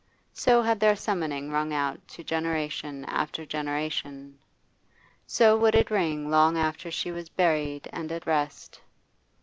So 0.33 0.63
had 0.63 0.79
their 0.79 0.95
summoning 0.95 1.51
rung 1.51 1.71
out 1.71 2.07
to 2.07 2.23
generation 2.23 3.05
after 3.05 3.45
generation; 3.45 4.39
so 5.27 5.55
would 5.59 5.75
it 5.75 5.91
ring 5.91 6.31
long 6.31 6.57
after 6.57 6.89
she 6.89 7.11
was 7.11 7.29
buried 7.29 7.87
and 7.93 8.11
at 8.11 8.25
rest. 8.25 8.81